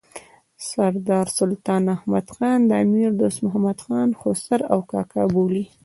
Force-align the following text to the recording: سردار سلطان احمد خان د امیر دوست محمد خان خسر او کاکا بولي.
سردار 0.67 1.27
سلطان 1.37 1.83
احمد 1.95 2.27
خان 2.35 2.59
د 2.65 2.71
امیر 2.83 3.09
دوست 3.19 3.39
محمد 3.45 3.77
خان 3.85 4.09
خسر 4.19 4.59
او 4.73 4.79
کاکا 4.91 5.23
بولي. 5.33 5.65